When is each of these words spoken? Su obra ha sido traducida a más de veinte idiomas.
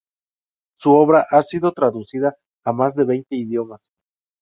Su 0.79 0.93
obra 0.93 1.27
ha 1.29 1.43
sido 1.43 1.73
traducida 1.73 2.35
a 2.63 2.71
más 2.73 2.95
de 2.95 3.03
veinte 3.03 3.35
idiomas. 3.35 3.81